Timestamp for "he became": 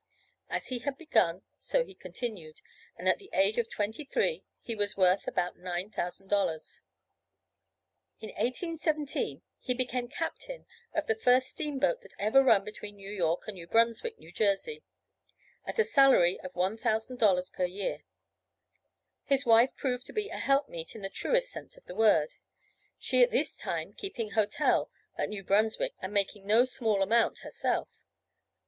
9.59-10.07